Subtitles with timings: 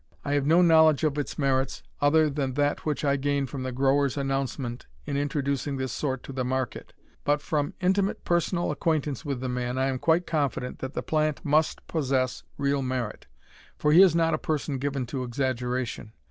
[0.25, 3.71] I have no knowledge of its merits other than that which I gain from the
[3.71, 6.91] grower's announcement in introducing this sort to the market,
[7.23, 11.45] but from intimate personal acquaintance with the man I am quite confident that the plant
[11.45, 13.27] must possess real merit,
[13.77, 16.13] for he is not a person given to exaggeration.